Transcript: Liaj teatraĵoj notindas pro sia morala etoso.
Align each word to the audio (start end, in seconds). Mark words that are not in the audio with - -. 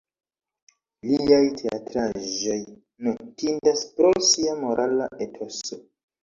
Liaj 1.09 1.41
teatraĵoj 1.59 2.57
notindas 3.09 3.85
pro 3.99 4.11
sia 4.31 4.57
morala 4.65 5.11
etoso. 5.29 5.81